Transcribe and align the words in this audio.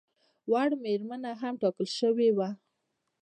وړ 0.51 0.69
مېرمنه 0.83 1.31
هم 1.41 1.53
ټاکل 1.61 1.87
شوې 1.99 2.29
وه. 2.37 2.49